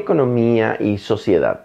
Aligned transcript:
economía 0.00 0.76
y 0.80 0.98
sociedad. 0.98 1.60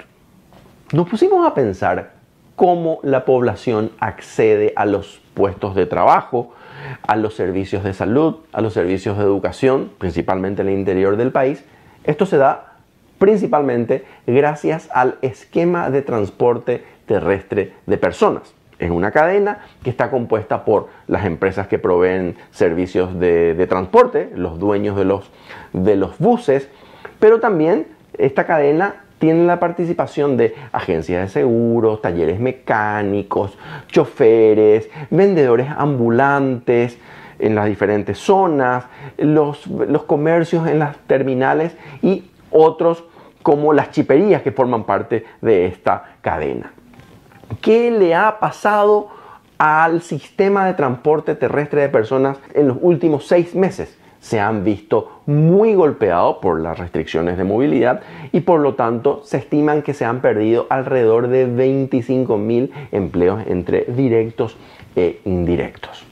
Nos 0.93 1.09
pusimos 1.09 1.45
a 1.45 1.53
pensar 1.53 2.13
cómo 2.55 2.99
la 3.03 3.25
población 3.25 3.91
accede 3.99 4.73
a 4.75 4.85
los 4.85 5.21
puestos 5.33 5.75
de 5.75 5.85
trabajo, 5.85 6.53
a 7.01 7.15
los 7.15 7.35
servicios 7.35 7.83
de 7.83 7.93
salud, 7.93 8.37
a 8.53 8.61
los 8.61 8.73
servicios 8.73 9.17
de 9.17 9.23
educación, 9.23 9.91
principalmente 9.97 10.61
en 10.61 10.69
el 10.69 10.75
interior 10.75 11.17
del 11.17 11.31
país. 11.31 11.63
Esto 12.03 12.25
se 12.25 12.37
da 12.37 12.75
principalmente 13.17 14.05
gracias 14.27 14.89
al 14.93 15.17
esquema 15.21 15.89
de 15.89 16.01
transporte 16.01 16.83
terrestre 17.05 17.73
de 17.85 17.97
personas. 17.97 18.53
Es 18.77 18.91
una 18.91 19.11
cadena 19.11 19.59
que 19.83 19.89
está 19.89 20.11
compuesta 20.11 20.65
por 20.65 20.89
las 21.07 21.25
empresas 21.25 21.67
que 21.67 21.79
proveen 21.79 22.35
servicios 22.51 23.17
de, 23.17 23.65
transporte, 23.69 24.31
los 24.35 24.59
dueños 24.59 24.97
de 24.97 25.05
los, 25.05 25.31
de 25.71 25.95
los 25.95 26.17
buses, 26.19 26.69
pero 27.19 27.39
también 27.39 27.87
esta 28.17 28.45
cadena 28.45 29.05
tiene 29.19 29.45
la 29.45 29.59
participación 29.59 30.37
de 30.37 30.53
agencias 30.71 31.21
de 31.21 31.41
seguros, 31.41 32.01
talleres 32.01 32.39
mecánicos, 32.39 33.57
choferes, 33.87 34.89
vendedores 35.09 35.69
ambulantes 35.75 36.97
en 37.39 37.55
las 37.55 37.65
diferentes 37.65 38.17
zonas, 38.17 38.85
los, 39.17 39.67
los 39.67 40.03
comercios 40.03 40.67
en 40.67 40.79
las 40.79 40.97
terminales 41.07 41.75
y 42.01 42.29
otros 42.51 43.03
como 43.41 43.73
las 43.73 43.91
chiperías 43.91 44.41
que 44.41 44.51
forman 44.51 44.85
parte 44.85 45.25
de 45.41 45.67
esta 45.67 46.15
cadena. 46.21 46.71
¿Qué 47.61 47.91
le 47.91 48.15
ha 48.15 48.39
pasado 48.39 49.09
al 49.57 50.01
sistema 50.01 50.65
de 50.65 50.73
transporte 50.73 51.35
terrestre 51.35 51.81
de 51.81 51.89
personas 51.89 52.37
en 52.53 52.67
los 52.67 52.77
últimos 52.81 53.27
seis 53.27 53.53
meses? 53.55 53.97
Se 54.19 54.39
han 54.39 54.63
visto 54.63 55.21
muy 55.25 55.75
golpeados 55.75 56.37
por 56.37 56.59
las 56.59 56.77
restricciones 56.77 57.37
de 57.37 57.43
movilidad 57.43 58.01
y 58.31 58.41
por 58.41 58.59
lo 58.59 58.75
tanto 58.75 59.21
se 59.23 59.37
estiman 59.37 59.81
que 59.81 59.93
se 59.93 60.05
han 60.05 60.21
perdido 60.21 60.67
alrededor 60.69 61.27
de 61.27 61.45
25 61.45 62.37
mil 62.37 62.71
empleos 62.91 63.43
entre 63.47 63.85
directos 63.85 64.57
e 64.95 65.21
indirectos. 65.25 66.05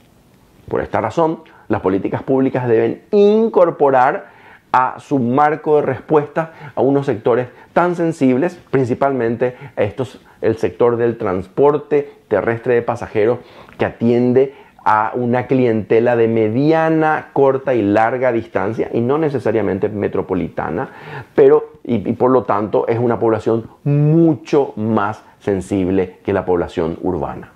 Por 0.67 0.81
esta 0.81 1.01
razón, 1.01 1.39
las 1.67 1.81
políticas 1.81 2.23
públicas 2.23 2.67
deben 2.67 3.01
incorporar 3.11 4.33
a 4.71 4.99
su 4.99 5.19
marco 5.19 5.75
de 5.75 5.83
respuesta 5.83 6.53
a 6.73 6.81
unos 6.81 7.05
sectores 7.05 7.47
tan 7.73 7.95
sensibles, 7.95 8.59
principalmente 8.71 9.55
estos, 9.75 10.19
el 10.41 10.57
sector 10.57 10.97
del 10.97 11.17
transporte 11.17 12.11
terrestre 12.27 12.73
de 12.73 12.81
pasajeros 12.81 13.39
que 13.77 13.85
atiende 13.85 14.55
a 14.83 15.11
una 15.15 15.47
clientela 15.47 16.15
de 16.15 16.27
mediana, 16.27 17.29
corta 17.33 17.73
y 17.73 17.81
larga 17.81 18.31
distancia 18.31 18.89
y 18.93 19.01
no 19.01 19.17
necesariamente 19.17 19.89
metropolitana, 19.89 20.89
pero 21.35 21.73
y, 21.83 21.99
por 22.13 22.31
lo 22.31 22.43
tanto 22.43 22.87
es 22.87 22.99
una 22.99 23.19
población 23.19 23.69
mucho 23.83 24.73
más 24.75 25.23
sensible 25.39 26.19
que 26.23 26.33
la 26.33 26.45
población 26.45 26.97
urbana. 27.01 27.51